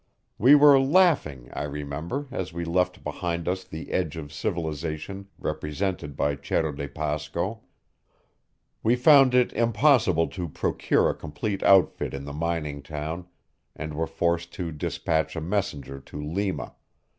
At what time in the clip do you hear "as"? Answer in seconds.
2.31-2.51